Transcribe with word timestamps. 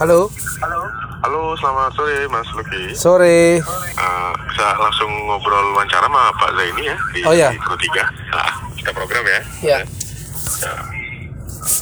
Halo. 0.00 0.32
Halo, 1.20 1.52
selamat 1.60 1.92
sore 1.92 2.24
Mas 2.32 2.48
Luki. 2.56 2.96
Sore. 2.96 3.60
Uh, 4.00 4.32
bisa 4.48 4.72
langsung 4.80 5.12
ngobrol 5.28 5.76
wawancara 5.76 6.08
sama 6.08 6.32
Pak 6.40 6.56
Zaini 6.56 6.88
ya 6.88 6.96
di, 7.12 7.20
Oh, 7.28 7.36
ya. 7.36 7.52
Pro 7.60 7.76
3. 7.76 8.08
Nah, 8.32 8.48
kita 8.80 8.96
program 8.96 9.20
ya. 9.28 9.40
Ya. 9.60 9.78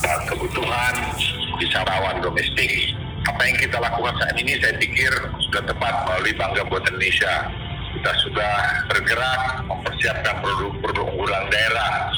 dan 0.02 0.18
kebutuhan 0.26 0.94
wisatawan 1.62 2.18
domestik. 2.18 2.90
Apa 3.22 3.38
yang 3.46 3.54
kita 3.54 3.78
lakukan 3.78 4.10
saat 4.18 4.34
ini 4.34 4.58
saya 4.58 4.74
pikir 4.82 5.14
sudah 5.46 5.62
tepat 5.70 5.94
melalui 6.10 6.34
Bangga 6.34 6.66
Buatan 6.66 6.98
Indonesia. 6.98 7.46
Kita 8.02 8.12
sudah 8.26 8.54
bergerak 8.90 9.62
mempersiapkan 9.70 10.42
produk-produk 10.42 11.06
unggulan 11.06 11.46
daerah. 11.54 12.10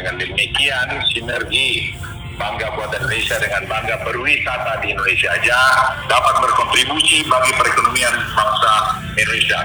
Dengan 0.00 0.16
demikian 0.16 0.88
sinergi 1.12 1.92
Bangga 2.36 2.68
Buatan 2.76 3.00
Indonesia 3.00 3.36
dengan 3.40 3.64
Bangga 3.64 3.96
Berwisata 4.04 4.76
di 4.84 4.92
Indonesia 4.92 5.32
aja 5.32 5.58
dapat 6.04 6.34
berkontribusi 6.44 7.24
bagi 7.24 7.52
perekonomian 7.56 8.14
bangsa 8.36 8.74
Indonesia. 9.16 9.60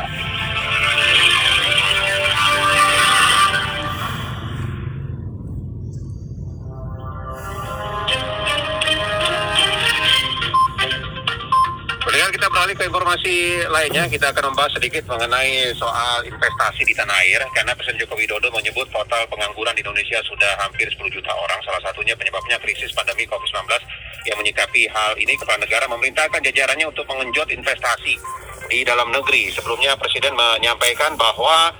Beralih 12.61 12.77
ke 12.77 12.93
informasi 12.93 13.65
lainnya, 13.73 14.05
kita 14.05 14.29
akan 14.29 14.53
membahas 14.53 14.77
sedikit 14.77 15.01
mengenai 15.09 15.73
soal 15.73 16.21
investasi 16.29 16.85
di 16.85 16.93
tanah 16.93 17.17
air, 17.25 17.41
karena 17.57 17.73
Presiden 17.73 18.05
Joko 18.05 18.13
Widodo 18.13 18.53
menyebut 18.53 18.85
total 18.93 19.25
pengangguran 19.34 19.73
di 19.73 19.81
Indonesia 19.81 20.21
sudah 20.21 20.61
hampir 20.61 20.85
10 20.85 21.09
juta 21.09 21.34
orang, 21.34 21.57
salah 21.65 21.81
satunya 21.81 22.13
penyebabnya 22.13 22.61
krisis 22.61 22.93
pandemi 22.93 23.25
COVID-19 23.25 23.65
yang 24.29 24.37
menyikapi 24.37 24.85
hal 24.93 25.17
ini 25.17 25.34
kepala 25.41 25.57
negara 25.57 25.89
memerintahkan 25.89 26.37
jajarannya 26.37 26.85
untuk 26.85 27.01
mengenjot 27.09 27.49
investasi 27.49 28.13
di 28.70 28.85
dalam 28.85 29.09
negeri. 29.09 29.49
Sebelumnya 29.49 29.98
Presiden 29.98 30.37
menyampaikan 30.37 31.17
bahwa 31.17 31.73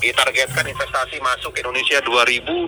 ditargetkan 0.00 0.64
investasi 0.64 1.20
masuk 1.20 1.52
Indonesia 1.60 2.00
2021 2.00 2.66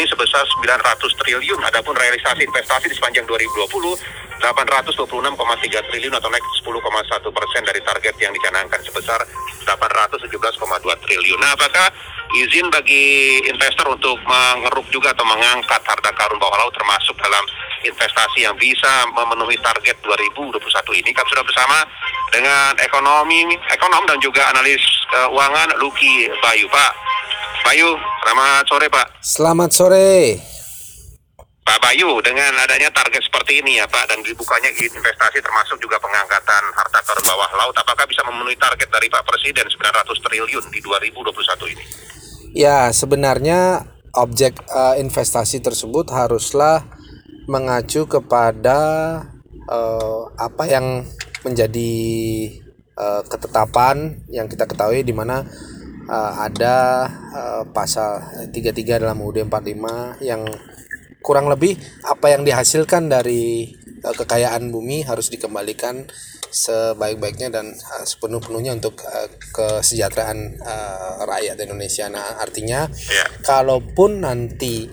ini 0.00 0.04
sebesar 0.08 0.44
900 0.48 1.20
triliun. 1.20 1.60
Adapun 1.68 1.92
realisasi 1.92 2.48
investasi 2.48 2.88
di 2.88 2.96
sepanjang 2.96 3.28
2020 3.28 4.20
826,3 4.40 5.88
triliun 5.92 6.14
atau 6.16 6.32
naik 6.32 6.44
10,1 6.64 7.28
persen 7.28 7.62
dari 7.68 7.80
target 7.84 8.14
yang 8.16 8.32
dicanangkan 8.32 8.80
sebesar 8.80 9.20
817,2 9.68 11.04
triliun. 11.04 11.40
Nah, 11.44 11.52
apakah 11.52 11.92
izin 12.40 12.72
bagi 12.72 13.36
investor 13.44 13.92
untuk 13.92 14.16
mengeruk 14.24 14.88
juga 14.88 15.12
atau 15.12 15.28
mengangkat 15.28 15.82
harta 15.84 16.10
karun 16.16 16.40
bawah 16.40 16.56
laut 16.64 16.72
termasuk 16.72 17.12
dalam 17.20 17.44
investasi 17.84 18.44
yang 18.44 18.56
bisa 18.56 19.08
memenuhi 19.12 19.56
target 19.60 19.96
2021 20.04 20.60
ini? 21.00 21.10
Kami 21.12 21.28
sudah 21.30 21.44
bersama 21.44 21.78
dengan 22.30 22.76
ekonomi, 22.80 23.44
ekonom 23.72 24.04
dan 24.06 24.18
juga 24.22 24.48
analis 24.52 24.80
keuangan 25.10 25.76
Luki 25.80 26.28
Bayu. 26.40 26.66
Pak 26.68 26.92
Bayu, 27.66 27.88
selamat 28.24 28.64
sore 28.66 28.86
Pak. 28.88 29.06
Selamat 29.20 29.70
sore. 29.70 30.10
Pak 31.60 31.78
Bayu, 31.86 32.18
dengan 32.24 32.50
adanya 32.66 32.90
target 32.90 33.22
seperti 33.22 33.62
ini 33.62 33.78
ya 33.78 33.86
Pak, 33.86 34.10
dan 34.10 34.18
dibukanya 34.26 34.66
investasi 34.74 35.38
termasuk 35.38 35.78
juga 35.78 36.02
pengangkatan 36.02 36.62
harta 36.74 36.98
karun 37.04 37.22
bawah 37.22 37.50
laut, 37.62 37.76
apakah 37.78 38.02
bisa 38.10 38.26
memenuhi 38.26 38.58
target 38.58 38.90
dari 38.90 39.06
Pak 39.06 39.22
Presiden 39.22 39.70
900 39.70 40.18
triliun 40.18 40.64
di 40.72 40.80
2021 40.82 41.70
ini? 41.70 41.84
Ya, 42.50 42.90
sebenarnya 42.90 43.86
objek 44.18 44.58
eh, 44.66 44.94
investasi 44.98 45.62
tersebut 45.62 46.10
haruslah 46.10 46.82
mengacu 47.50 48.06
kepada 48.06 48.78
eh, 49.66 50.20
apa 50.38 50.64
yang 50.70 51.02
menjadi 51.42 51.92
eh, 52.94 53.22
ketetapan 53.26 54.22
yang 54.30 54.46
kita 54.46 54.70
ketahui 54.70 55.02
di 55.02 55.10
mana 55.10 55.42
eh, 56.06 56.32
ada 56.38 56.76
eh, 57.10 57.62
pasal 57.74 58.22
33 58.54 59.02
dalam 59.02 59.18
UUD 59.18 59.50
45 59.50 60.22
yang 60.22 60.46
kurang 61.20 61.50
lebih 61.52 61.76
apa 62.06 62.32
yang 62.32 62.46
dihasilkan 62.46 63.10
dari 63.10 63.74
eh, 63.82 64.14
kekayaan 64.14 64.70
bumi 64.70 65.02
harus 65.02 65.26
dikembalikan 65.28 66.06
sebaik-baiknya 66.50 67.50
dan 67.50 67.74
eh, 67.74 68.04
sepenuh-penuhnya 68.06 68.78
untuk 68.78 69.02
eh, 69.06 69.26
kesejahteraan 69.50 70.38
eh, 70.58 71.12
rakyat 71.26 71.56
Indonesia. 71.62 72.06
Nah, 72.06 72.38
artinya 72.38 72.86
Ya. 72.90 73.24
kalaupun 73.42 74.22
nanti 74.22 74.86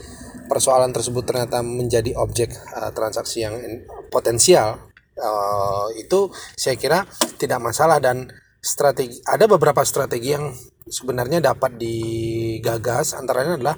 persoalan 0.47 0.89
tersebut 0.89 1.23
ternyata 1.23 1.59
menjadi 1.61 2.15
objek 2.17 2.49
eh, 2.51 2.91
transaksi 2.95 3.43
yang 3.43 3.55
in- 3.59 3.83
potensial 4.09 4.89
eh, 5.13 5.85
itu 5.99 6.31
saya 6.55 6.75
kira 6.75 7.03
tidak 7.37 7.59
masalah 7.61 7.99
dan 7.99 8.27
strategi 8.57 9.21
ada 9.23 9.45
beberapa 9.45 9.83
strategi 9.85 10.33
yang 10.33 10.51
sebenarnya 10.87 11.43
dapat 11.43 11.75
digagas 11.77 13.13
antaranya 13.13 13.59
adalah 13.59 13.77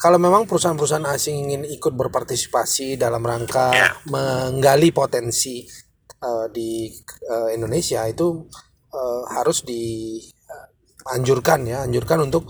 kalau 0.00 0.16
memang 0.16 0.48
perusahaan-perusahaan 0.48 1.04
asing 1.12 1.44
ingin 1.44 1.62
ikut 1.68 1.92
berpartisipasi 1.92 2.96
dalam 2.96 3.20
rangka 3.20 3.68
Ya. 3.76 3.92
menggali 4.08 4.90
potensi 4.90 5.68
eh, 6.16 6.46
di 6.48 6.88
eh, 7.28 7.48
Indonesia 7.52 8.08
itu 8.08 8.48
eh, 8.90 9.22
harus 9.30 9.60
dianjurkan 9.62 11.60
ya, 11.68 11.84
anjurkan 11.84 12.24
untuk 12.24 12.48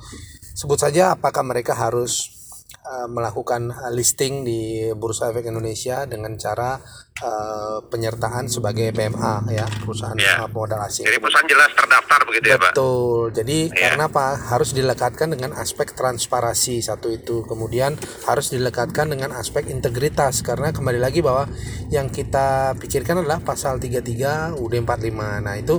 sebut 0.54 0.78
saja 0.78 1.14
apakah 1.16 1.42
mereka 1.42 1.74
harus 1.74 2.30
eh, 2.72 3.06
melakukan 3.06 3.70
eh, 3.70 3.92
listing 3.92 4.42
di 4.42 4.60
Bursa 4.92 5.30
Efek 5.30 5.46
Indonesia 5.46 6.04
dengan 6.04 6.34
cara 6.34 6.78
eh, 7.20 7.78
penyertaan 7.84 8.48
sebagai 8.48 8.96
PMA 8.96 9.44
ya, 9.52 9.68
perusahaan 9.84 10.16
Ya. 10.16 10.40
eh, 10.40 10.48
modal 10.48 10.80
asing. 10.80 11.04
Jadi 11.04 11.20
perusahaan 11.20 11.44
jelas 11.44 11.68
terdaftar 11.76 12.20
begitu 12.24 12.46
ya 12.48 12.56
Pak? 12.56 12.72
Betul. 12.72 13.20
Jadi 13.36 13.58
Ya. 13.68 13.92
karena 13.92 14.04
apa? 14.08 14.26
Harus 14.40 14.72
dilekatkan 14.72 15.28
dengan 15.28 15.52
aspek 15.52 15.92
transparasi 15.92 16.80
satu 16.80 17.12
itu. 17.12 17.44
Kemudian 17.44 18.00
harus 18.24 18.48
dilekatkan 18.48 19.12
dengan 19.12 19.36
aspek 19.36 19.68
integritas 19.68 20.40
karena 20.40 20.72
kembali 20.72 20.96
lagi 20.96 21.20
bahwa 21.20 21.44
yang 21.92 22.08
kita 22.08 22.72
pikirkan 22.80 23.20
adalah 23.20 23.44
pasal 23.44 23.76
33 23.76 24.56
UUD 24.56 24.80
45. 24.80 25.44
Nah, 25.44 25.60
itu 25.60 25.76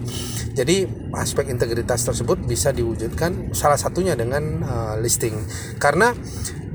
jadi 0.54 0.86
aspek 1.18 1.50
integritas 1.50 2.06
tersebut 2.06 2.38
bisa 2.46 2.70
diwujudkan 2.70 3.50
salah 3.52 3.82
satunya 3.82 4.14
dengan 4.14 4.62
uh, 4.62 4.96
listing. 5.02 5.34
Karena 5.82 6.14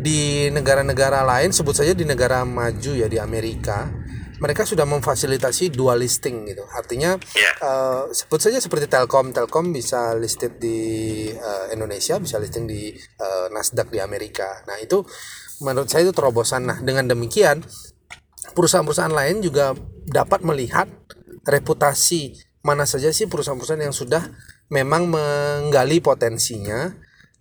di 0.07 0.47
negara-negara 0.55 1.27
lain 1.27 1.51
sebut 1.51 1.75
saja 1.75 1.91
di 1.91 2.07
negara 2.07 2.47
maju 2.47 2.93
ya 2.95 3.11
di 3.11 3.19
Amerika 3.19 3.91
mereka 4.37 4.69
sudah 4.69 4.85
memfasilitasi 4.85 5.73
dual 5.73 6.05
listing 6.05 6.45
gitu. 6.45 6.61
Artinya 6.69 7.17
Ya. 7.33 7.53
eh, 7.57 8.03
sebut 8.13 8.37
saja 8.37 8.61
seperti 8.61 8.85
Telkom, 8.85 9.33
Telkom 9.33 9.73
bisa 9.73 10.13
listed 10.13 10.61
di 10.61 10.79
eh, 11.33 11.67
Indonesia, 11.73 12.21
bisa 12.21 12.37
listing 12.37 12.69
di 12.69 12.93
eh, 12.93 13.47
Nasdaq 13.49 13.89
di 13.89 13.99
Amerika. 13.99 14.61
Nah 14.69 14.77
itu 14.77 15.01
menurut 15.65 15.89
saya 15.89 16.05
itu 16.05 16.13
terobosan. 16.13 16.69
Nah 16.69 16.79
dengan 16.85 17.09
demikian 17.09 17.65
perusahaan-perusahaan 18.53 19.13
lain 19.13 19.41
juga 19.41 19.73
dapat 20.05 20.45
melihat 20.45 20.87
reputasi 21.49 22.37
mana 22.61 22.85
saja 22.85 23.09
sih 23.17 23.31
perusahaan-perusahaan 23.31 23.89
yang 23.89 23.97
sudah 23.97 24.21
memang 24.69 25.09
menggali 25.09 26.03
potensinya 26.03 26.93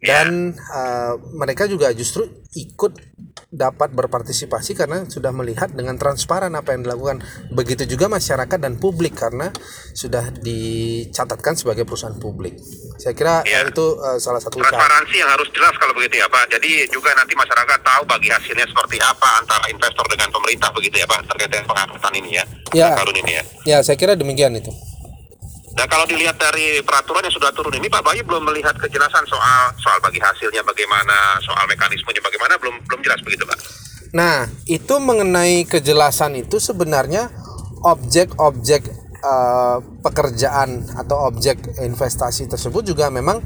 dan 0.04 0.54
eh, 0.54 1.14
mereka 1.34 1.66
juga 1.66 1.90
justru 1.96 2.28
ikut 2.56 2.94
dapat 3.52 3.96
berpartisipasi 3.96 4.76
karena 4.76 5.08
sudah 5.08 5.32
melihat 5.32 5.72
dengan 5.72 5.96
transparan 5.96 6.52
apa 6.56 6.76
yang 6.76 6.84
dilakukan 6.84 7.24
begitu 7.56 7.88
juga 7.88 8.12
masyarakat 8.12 8.60
dan 8.60 8.76
publik 8.80 9.16
karena 9.16 9.52
sudah 9.96 10.32
dicatatkan 10.36 11.56
sebagai 11.56 11.88
perusahaan 11.88 12.16
publik 12.20 12.60
saya 13.00 13.16
kira 13.16 13.44
eh, 13.48 13.64
itu 13.68 13.88
eh, 14.00 14.20
salah 14.20 14.40
satu 14.40 14.60
cara 14.60 14.72
Transparansi 14.72 15.16
yang 15.20 15.30
harus 15.32 15.50
jelas 15.52 15.74
kalau 15.76 15.94
begitu 15.96 16.16
ya 16.20 16.28
Pak. 16.32 16.48
Jadi 16.52 16.88
juga 16.92 17.12
nanti 17.16 17.34
masyarakat 17.36 17.80
tahu 17.84 18.04
bagi 18.08 18.30
hasilnya 18.32 18.68
seperti 18.68 18.98
apa 19.04 19.30
antara 19.44 19.66
investor 19.68 20.06
dengan 20.08 20.30
pemerintah 20.32 20.70
begitu 20.72 20.96
ya 21.00 21.08
Pak 21.08 21.28
terkait 21.32 21.52
dengan 21.52 21.68
pengangkutan 21.70 22.14
ini 22.16 22.30
ya. 22.40 22.44
Ya. 22.76 22.90
Ini 23.00 23.32
ya. 23.32 23.44
ya 23.64 23.78
saya 23.84 23.96
kira 23.96 24.20
demikian 24.20 24.56
itu 24.56 24.72
Nah 25.76 25.86
kalau 25.92 26.08
dilihat 26.08 26.40
dari 26.40 26.80
peraturan 26.80 27.28
yang 27.28 27.36
sudah 27.36 27.52
turun 27.52 27.76
ini 27.76 27.92
Pak 27.92 28.00
Bayu 28.00 28.24
belum 28.24 28.48
melihat 28.48 28.80
kejelasan 28.80 29.28
soal 29.28 29.76
soal 29.76 30.00
bagi 30.00 30.24
hasilnya 30.24 30.64
bagaimana, 30.64 31.36
soal 31.44 31.68
mekanismenya 31.68 32.24
bagaimana 32.24 32.56
belum 32.56 32.80
belum 32.88 33.02
jelas 33.04 33.20
begitu 33.28 33.44
Pak. 33.44 33.60
Nah, 34.16 34.48
itu 34.64 34.96
mengenai 35.04 35.68
kejelasan 35.68 36.40
itu 36.40 36.64
sebenarnya 36.64 37.28
objek-objek 37.84 38.88
eh, 39.20 39.78
pekerjaan 40.00 40.88
atau 40.96 41.28
objek 41.28 41.60
investasi 41.84 42.48
tersebut 42.48 42.96
juga 42.96 43.12
memang 43.12 43.44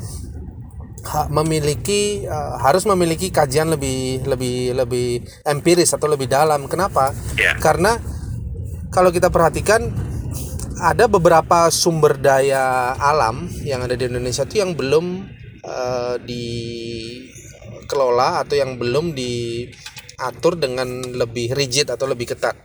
ha- 1.09 1.27
memiliki 1.33 2.29
eh, 2.29 2.53
harus 2.61 2.85
memiliki 2.85 3.33
kajian 3.33 3.73
lebih 3.73 4.29
lebih 4.29 4.77
lebih 4.77 5.25
empiris 5.49 5.97
atau 5.97 6.05
lebih 6.05 6.29
dalam. 6.29 6.69
Kenapa? 6.69 7.09
Ya. 7.33 7.57
Karena 7.57 7.97
kalau 8.93 9.09
kita 9.09 9.33
perhatikan 9.33 10.08
ada 10.79 11.11
beberapa 11.11 11.67
sumber 11.69 12.15
daya 12.15 12.95
alam 12.95 13.51
yang 13.67 13.83
ada 13.83 13.99
di 13.99 14.07
Indonesia 14.07 14.47
itu 14.47 14.63
yang 14.63 14.73
belum 14.79 15.27
eh, 15.61 16.15
dikelola 17.83 18.39
atau 18.47 18.55
yang 18.55 18.79
belum 18.79 19.11
diatur 19.11 20.55
dengan 20.55 20.87
lebih 21.03 21.51
rigid 21.53 21.91
atau 21.91 22.07
lebih 22.07 22.31
ketat. 22.35 22.55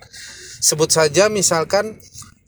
sebut 0.65 0.89
saja 0.89 1.29
misalkan 1.29 2.01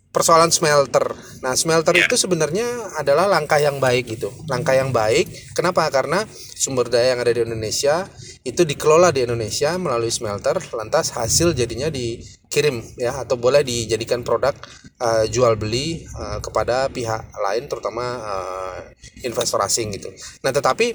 persoalan 0.08 0.48
smelter. 0.48 1.12
Nah, 1.44 1.52
smelter 1.52 1.92
Ya. 1.92 2.08
itu 2.08 2.16
sebenarnya 2.16 2.64
adalah 2.96 3.28
langkah 3.28 3.60
yang 3.60 3.76
baik 3.76 4.08
gitu. 4.16 4.32
Langkah 4.48 4.72
yang 4.72 4.88
baik. 4.88 5.28
Kenapa? 5.52 5.84
Karena 5.92 6.24
sumber 6.56 6.88
daya 6.88 7.12
yang 7.12 7.20
ada 7.20 7.36
di 7.36 7.44
Indonesia 7.44 8.08
itu 8.46 8.62
dikelola 8.62 9.10
di 9.10 9.26
Indonesia 9.26 9.74
melalui 9.74 10.14
smelter, 10.14 10.54
lantas 10.70 11.10
hasil 11.18 11.50
jadinya 11.50 11.90
dikirim 11.90 12.78
ya 12.94 13.26
atau 13.26 13.34
boleh 13.34 13.66
dijadikan 13.66 14.22
produk 14.22 14.54
eh, 15.02 15.26
jual 15.26 15.58
beli 15.58 16.06
eh, 16.06 16.38
kepada 16.38 16.86
pihak 16.86 17.34
lain 17.34 17.66
terutama 17.66 18.04
eh, 18.22 18.80
investor 19.26 19.58
asing 19.66 19.90
gitu. 19.98 20.14
Nah, 20.46 20.54
tetapi 20.54 20.94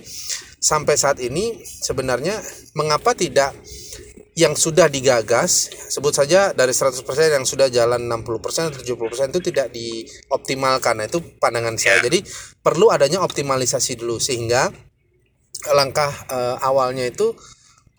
sampai 0.63 0.95
saat 0.95 1.19
ini 1.19 1.59
sebenarnya 1.59 2.39
mengapa 2.79 3.11
tidak 3.11 3.51
yang 4.31 4.55
sudah 4.55 4.87
digagas 4.87 5.67
sebut 5.91 6.15
saja 6.15 6.55
dari 6.55 6.71
100% 6.71 7.03
yang 7.35 7.43
sudah 7.43 7.67
jalan 7.67 8.07
60% 8.07 8.71
atau 8.71 8.79
70% 8.79 9.35
itu 9.35 9.41
tidak 9.51 9.67
dioptimalkan. 9.75 11.03
Nah, 11.03 11.05
itu 11.11 11.19
pandangan 11.35 11.75
saya. 11.75 11.99
Ya. 11.99 12.07
Jadi 12.07 12.23
perlu 12.63 12.87
adanya 12.95 13.19
optimalisasi 13.19 13.99
dulu 13.99 14.23
sehingga 14.23 14.71
langkah 15.69 16.09
eh, 16.31 16.55
awalnya 16.65 17.05
itu 17.05 17.33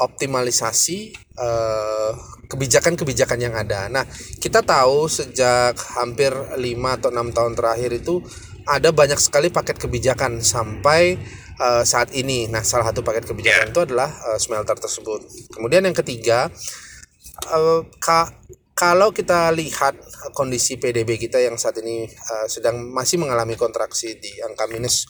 optimalisasi 0.03 0.99
eh, 1.39 2.11
kebijakan-kebijakan 2.51 3.39
yang 3.41 3.55
ada. 3.57 3.89
Nah, 3.89 4.05
kita 4.43 4.61
tahu 4.61 5.09
sejak 5.09 5.79
hampir 5.97 6.35
5 6.35 6.97
atau 6.99 7.09
6 7.15 7.33
tahun 7.37 7.53
terakhir 7.57 7.91
itu 7.97 8.21
ada 8.69 8.91
banyak 8.95 9.19
sekali 9.19 9.49
paket 9.49 9.79
kebijakan 9.79 10.43
sampai 10.43 11.17
eh, 11.63 11.85
saat 11.87 12.11
ini. 12.19 12.51
Nah, 12.51 12.67
salah 12.67 12.91
satu 12.91 13.01
paket 13.07 13.31
kebijakan 13.31 13.71
itu 13.71 13.81
adalah 13.87 14.11
eh, 14.35 14.39
smelter 14.43 14.77
tersebut. 14.77 15.23
Kemudian 15.55 15.87
yang 15.87 15.97
ketiga, 15.97 16.51
eh, 17.57 17.81
ka- 18.03 18.33
kalau 18.73 19.13
kita 19.15 19.53
lihat 19.55 19.95
kondisi 20.35 20.81
PDB 20.81 21.21
kita 21.21 21.39
yang 21.39 21.57
saat 21.61 21.79
ini 21.81 22.09
eh, 22.09 22.47
sedang 22.51 22.83
masih 22.91 23.21
mengalami 23.23 23.55
kontraksi 23.55 24.19
di 24.19 24.41
angka 24.43 24.67
minus 24.69 25.07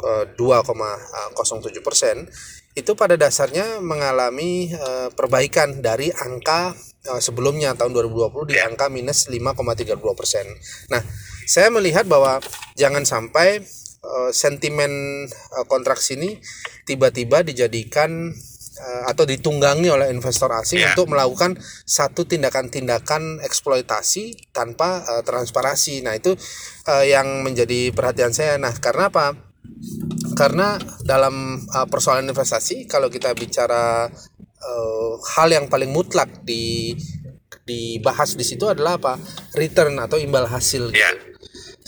2,07 0.00 1.82
persen, 1.82 2.26
itu 2.74 2.94
pada 2.94 3.18
dasarnya 3.18 3.82
mengalami 3.82 4.70
eh, 4.70 5.08
perbaikan 5.10 5.82
dari 5.82 6.14
angka 6.14 6.78
eh, 7.10 7.18
sebelumnya 7.18 7.74
tahun 7.74 7.90
2020 7.90 8.54
di 8.54 8.56
angka 8.62 8.86
minus 8.86 9.26
5,32 9.26 9.98
persen. 10.14 10.46
Nah, 10.92 11.02
saya 11.42 11.74
melihat 11.74 12.06
bahwa 12.06 12.38
jangan 12.78 13.02
sampai 13.02 13.66
eh, 13.98 14.30
sentimen 14.30 14.92
eh, 15.26 15.64
kontraksi 15.66 16.14
ini 16.14 16.38
tiba-tiba 16.86 17.42
dijadikan 17.42 18.30
eh, 18.78 19.02
atau 19.10 19.26
ditunggangi 19.26 19.90
oleh 19.90 20.14
investor 20.14 20.54
asing 20.54 20.78
Ya. 20.78 20.94
untuk 20.94 21.10
melakukan 21.10 21.58
satu 21.82 22.30
tindakan-tindakan 22.30 23.42
eksploitasi 23.42 24.54
tanpa 24.54 25.02
eh, 25.02 25.22
transparansi. 25.26 26.06
Nah, 26.06 26.14
itu 26.14 26.38
eh, 26.86 27.10
yang 27.10 27.42
menjadi 27.42 27.90
perhatian 27.90 28.30
saya. 28.30 28.54
Nah, 28.54 28.70
karena 28.78 29.10
apa? 29.10 29.47
Karena 30.38 30.78
dalam 31.02 31.34
uh, 31.66 31.86
persoalan 31.90 32.30
investasi 32.30 32.86
kalau 32.86 33.10
kita 33.10 33.34
bicara 33.34 34.06
uh, 34.62 35.12
hal 35.34 35.48
yang 35.50 35.66
paling 35.66 35.90
mutlak 35.90 36.30
di 36.46 36.94
dibahas 37.66 38.32
di 38.32 38.46
situ 38.46 38.64
adalah 38.64 38.96
apa? 38.96 39.18
return 39.52 39.98
atau 39.98 40.16
imbal 40.16 40.46
hasil 40.46 40.94
gitu. 40.94 41.02
Ya. 41.02 41.10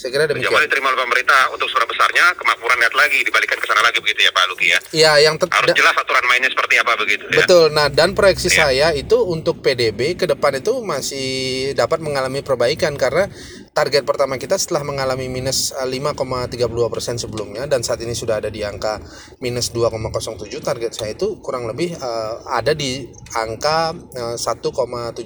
Saya 0.00 0.16
kira 0.16 0.24
Jangan 0.24 0.40
demikian. 0.40 0.64
diterima 0.64 0.88
oleh 0.96 1.00
pemerintah 1.04 1.40
untuk 1.52 1.68
surat 1.68 1.84
besarnya, 1.84 2.32
kemakmuran 2.32 2.80
lihat 2.80 2.96
lagi, 2.96 3.20
dibalikan 3.20 3.60
ke 3.60 3.68
sana 3.68 3.84
lagi 3.84 4.00
begitu 4.00 4.24
ya 4.24 4.32
Pak 4.32 4.44
Luki 4.48 4.66
ya. 4.72 4.78
Ya, 4.96 5.12
yang 5.20 5.36
Harus 5.36 5.76
jelas 5.76 5.92
aturan 5.92 6.24
mainnya 6.24 6.48
seperti 6.48 6.80
apa 6.80 6.96
begitu 6.96 7.24
ya. 7.28 7.44
Betul. 7.44 7.68
Nah, 7.76 7.92
dan 7.92 8.16
proyeksi 8.16 8.48
Iya. 8.48 8.56
saya 8.56 8.86
itu 8.96 9.20
untuk 9.20 9.60
PDB 9.60 10.16
ke 10.16 10.24
depan 10.24 10.56
itu 10.56 10.80
masih 10.80 11.28
dapat 11.76 12.00
mengalami 12.00 12.40
perbaikan 12.40 12.96
karena 12.96 13.28
target 13.70 14.02
pertama 14.02 14.34
kita 14.34 14.58
setelah 14.58 14.82
mengalami 14.82 15.30
minus 15.30 15.70
eh, 15.72 15.86
5,32% 15.86 17.22
sebelumnya 17.22 17.64
dan 17.70 17.86
saat 17.86 18.02
ini 18.02 18.12
sudah 18.12 18.42
ada 18.42 18.50
di 18.50 18.66
angka 18.66 18.98
minus 19.38 19.70
2,07 19.70 20.50
target 20.60 20.92
saya 20.92 21.14
itu 21.14 21.38
kurang 21.38 21.70
lebih 21.70 21.94
eh, 21.94 22.34
ada 22.50 22.74
di 22.74 23.06
angka 23.34 23.94
eh, 24.14 24.36
1,7%. 24.36 25.16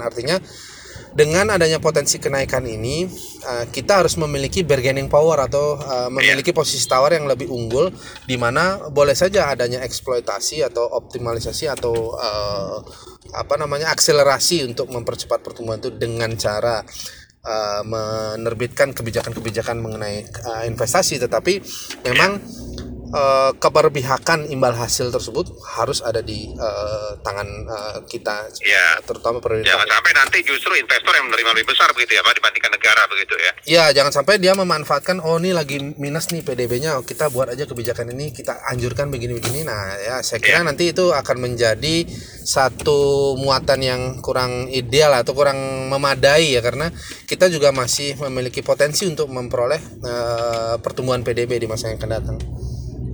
Artinya 0.00 0.36
dengan 1.16 1.48
adanya 1.48 1.80
potensi 1.80 2.20
kenaikan 2.20 2.68
ini 2.68 3.08
eh, 3.40 3.64
kita 3.72 4.04
harus 4.04 4.20
memiliki 4.20 4.60
bargaining 4.68 5.08
power 5.08 5.48
atau 5.48 5.80
eh, 5.80 6.10
memiliki 6.12 6.52
posisi 6.52 6.84
tawar 6.84 7.16
yang 7.16 7.24
lebih 7.24 7.48
unggul 7.48 7.88
di 8.28 8.36
mana 8.36 8.92
boleh 8.92 9.16
saja 9.16 9.48
adanya 9.48 9.80
eksploitasi 9.80 10.60
atau 10.60 10.84
optimalisasi 10.84 11.72
atau 11.72 12.12
eh, 12.20 12.76
apa 13.32 13.54
namanya 13.56 13.90
akselerasi 13.96 14.68
untuk 14.68 14.92
mempercepat 14.92 15.40
pertumbuhan 15.40 15.80
itu 15.80 15.90
dengan 15.96 16.36
cara 16.36 16.84
eh, 17.46 17.82
menerbitkan 17.86 18.90
kebijakan-kebijakan 18.90 19.78
mengenai 19.78 20.26
eh, 20.26 20.64
investasi. 20.66 21.22
Tetapi 21.22 21.54
memang 22.04 22.42
eh, 23.16 23.50
keberpihakan 23.56 24.52
imbal 24.52 24.76
hasil 24.76 25.08
tersebut 25.08 25.48
harus 25.74 26.04
ada 26.04 26.20
di 26.20 26.52
eh, 26.52 27.10
tangan 27.24 27.48
eh, 27.64 27.98
kita 28.06 28.52
Ya. 28.60 29.00
terutama 29.02 29.40
pemerintah 29.40 29.72
Jangan 29.72 29.88
sampai 29.88 30.12
nanti 30.12 30.38
justru 30.44 30.76
investor 30.76 31.12
yang 31.12 31.26
menerima 31.26 31.50
lebih 31.56 31.72
besar 31.72 31.88
begitu 31.90 32.12
ya 32.12 32.22
Pak 32.22 32.36
dibandingkan 32.36 32.72
negara 32.72 33.02
begitu 33.08 33.34
ya. 33.36 33.52
Ya, 33.66 33.84
jangan 33.92 34.12
sampai 34.12 34.36
dia 34.36 34.52
memanfaatkan 34.52 35.18
oh 35.18 35.40
ini 35.40 35.50
lagi 35.50 35.80
minus 35.96 36.28
nih 36.30 36.42
PDB-nya, 36.42 37.00
oh, 37.00 37.04
kita 37.04 37.32
buat 37.32 37.48
aja 37.48 37.64
kebijakan 37.64 38.12
ini, 38.12 38.30
kita 38.30 38.62
anjurkan 38.68 39.08
begini-begini. 39.08 39.64
Nah, 39.64 39.96
ya 39.96 40.16
saya 40.20 40.38
kira 40.38 40.60
Ya. 40.60 40.66
nanti 40.66 40.92
itu 40.92 41.10
akan 41.10 41.36
menjadi 41.40 42.06
satu 42.42 43.34
muatan 43.36 43.80
yang 43.82 44.02
kurang 44.20 44.70
ideal 44.70 45.12
atau 45.12 45.32
kurang 45.32 45.58
memadai 45.88 46.54
ya 46.54 46.60
karena 46.60 46.88
kita 47.24 47.48
juga 47.48 47.70
masih 47.70 48.14
memiliki 48.22 48.62
potensi 48.62 49.02
untuk 49.04 49.26
memperoleh 49.28 49.80
eh, 50.02 50.74
pertumbuhan 50.78 51.22
PDB 51.22 51.58
di 51.58 51.66
masa 51.66 51.90
yang 51.90 51.98
akan 51.98 52.10
datang. 52.10 52.36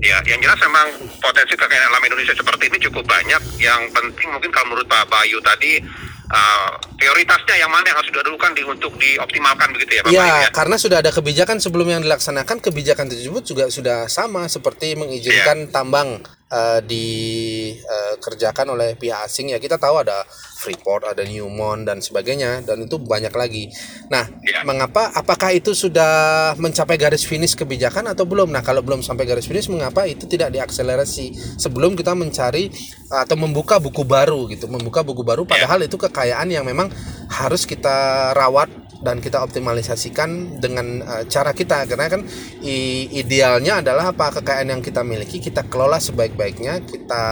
Ya, 0.02 0.18
yang 0.26 0.42
jelas 0.42 0.58
memang 0.58 0.98
potensi 1.22 1.54
kekayaan 1.54 1.94
alam 1.94 2.02
Indonesia 2.02 2.34
seperti 2.34 2.66
ini 2.66 2.78
cukup 2.90 3.06
banyak. 3.06 3.38
Yang 3.62 3.86
penting 3.94 4.28
mungkin 4.34 4.50
kalau 4.50 4.74
menurut 4.74 4.90
Pak 4.90 5.06
Bayu 5.06 5.38
tadi 5.38 5.78
uh, 6.26 6.70
prioritasnya 6.98 7.62
yang 7.62 7.70
mana 7.70 7.86
yang 7.86 7.98
harus 8.02 8.10
didahulukan 8.10 8.50
di, 8.50 8.62
untuk 8.66 8.92
dioptimalkan 8.98 9.70
begitu 9.70 9.92
ya 9.94 10.02
Pak 10.02 10.10
Bayu 10.10 10.18
Ya, 10.18 10.34
ya. 10.42 10.48
karena 10.50 10.74
sudah 10.74 10.98
ada 11.06 11.14
kebijakan 11.14 11.62
sebelum 11.62 11.86
yang 11.86 12.02
dilaksanakan, 12.02 12.58
kebijakan 12.58 13.06
tersebut 13.14 13.42
juga 13.46 13.64
sudah 13.70 14.10
sama 14.10 14.50
seperti 14.50 14.98
mengizinkan 14.98 15.70
tambang 15.70 16.18
eh, 16.52 16.80
dikerjakan 16.84 18.76
oleh 18.76 18.92
pihak 19.00 19.24
asing. 19.24 19.56
Ya, 19.56 19.58
kita 19.58 19.80
tahu 19.80 20.04
ada 20.04 20.22
Freeport, 20.62 21.02
ada 21.08 21.26
Newmont 21.26 21.82
dan 21.82 21.98
sebagainya 21.98 22.62
dan 22.62 22.86
itu 22.86 23.00
banyak 23.00 23.34
lagi. 23.34 23.66
Nah, 24.12 24.28
Ya. 24.44 24.62
mengapa 24.62 25.10
apakah 25.16 25.50
itu 25.50 25.74
sudah 25.74 26.52
mencapai 26.60 26.94
garis 27.00 27.26
finish 27.26 27.58
kebijakan 27.58 28.12
atau 28.14 28.22
belum? 28.22 28.52
Nah, 28.54 28.62
kalau 28.62 28.78
belum 28.84 29.02
sampai 29.02 29.26
garis 29.26 29.48
finish 29.48 29.66
mengapa 29.66 30.06
itu 30.06 30.28
tidak 30.30 30.54
diakselerasi 30.54 31.58
sebelum 31.58 31.98
kita 31.98 32.14
mencari 32.14 32.70
atau 33.10 33.34
membuka 33.34 33.82
buku 33.82 34.06
baru 34.06 34.46
gitu, 34.52 34.70
membuka 34.70 35.02
buku 35.02 35.26
baru 35.26 35.42
padahal 35.42 35.82
itu 35.82 35.98
kekayaan 35.98 36.46
yang 36.52 36.62
memang 36.62 36.92
harus 37.26 37.66
kita 37.66 38.30
rawat 38.36 38.70
dan 39.02 39.18
kita 39.18 39.42
optimalisasikan 39.42 40.62
dengan 40.62 41.02
uh, 41.02 41.22
cara 41.26 41.50
kita 41.50 41.84
karena 41.90 42.06
kan 42.06 42.22
i- 42.62 43.10
idealnya 43.12 43.82
adalah 43.82 44.14
apa 44.14 44.38
kekayaan 44.40 44.70
yang 44.70 44.82
kita 44.82 45.02
miliki 45.02 45.42
kita 45.42 45.66
kelola 45.66 45.98
sebaik-baiknya 45.98 46.86
kita 46.86 47.24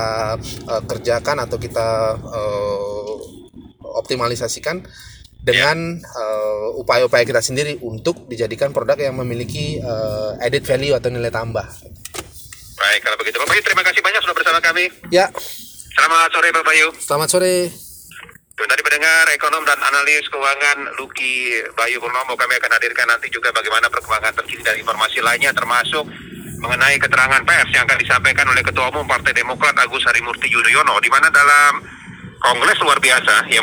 uh, 0.67 0.83
kerjakan 0.85 1.47
atau 1.47 1.57
kita 1.57 1.89
uh, 2.19 3.15
optimalisasikan 3.97 4.83
dengan 5.41 5.97
uh, 5.97 6.77
upaya-upaya 6.77 7.25
kita 7.25 7.41
sendiri 7.41 7.81
untuk 7.81 8.29
dijadikan 8.29 8.77
produk 8.77 9.01
yang 9.01 9.17
memiliki 9.17 9.81
uh, 9.81 10.37
added 10.37 10.61
value 10.69 10.93
atau 10.93 11.09
nilai 11.09 11.33
tambah. 11.33 11.65
Baik, 12.77 13.01
kalau 13.01 13.17
begitu 13.17 13.41
Pak 13.41 13.49
Bayu 13.49 13.63
terima 13.65 13.83
kasih 13.85 14.01
banyak 14.05 14.21
sudah 14.21 14.37
bersama 14.37 14.61
kami. 14.61 14.85
Ya, 15.09 15.33
Selamat 15.97 16.29
sore 16.33 16.49
Pak 16.53 16.65
Bayu. 16.65 16.87
selamat 16.97 17.29
sore. 17.29 17.90
Tuh, 18.61 18.69
tadi 18.69 18.85
pendengar 18.85 19.25
ekonom 19.33 19.65
dan 19.65 19.81
analis 19.81 20.29
keuangan 20.29 20.93
Luki 21.01 21.65
Bayu 21.73 21.97
Purnomo 21.97 22.37
kami 22.37 22.61
akan 22.61 22.77
hadirkan 22.77 23.09
nanti 23.09 23.33
juga 23.33 23.49
bagaimana 23.57 23.89
perkembangan 23.89 24.37
terkini 24.37 24.61
dan 24.61 24.77
informasi 24.77 25.25
lainnya 25.25 25.49
termasuk 25.57 26.05
mengenai 26.61 27.01
keterangan 27.01 27.41
pers 27.41 27.73
yang 27.73 27.89
akan 27.89 27.97
disampaikan 27.97 28.45
oleh 28.53 28.61
Ketua 28.61 28.93
Umum 28.93 29.09
Partai 29.09 29.33
Demokrat 29.33 29.73
Agus 29.81 30.05
Harimurti 30.05 30.53
Yudhoyono 30.53 30.93
di 31.01 31.09
mana 31.09 31.33
dalam 31.33 31.81
kongres 32.37 32.77
luar 32.85 33.01
biasa 33.01 33.49
yang 33.49 33.57